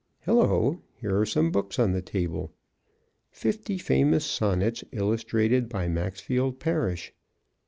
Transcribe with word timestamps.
Hello, 0.21 0.81
here 0.95 1.15
are 1.19 1.27
some 1.27 1.51
books 1.51 1.77
on 1.77 1.91
the 1.91 2.01
table. 2.01 2.51
"Fifty 3.29 3.77
Famous 3.77 4.25
Sonnets," 4.25 4.83
illustrated 4.91 5.69
by 5.69 5.87
Maxfield 5.87 6.59
Parrish. 6.59 7.13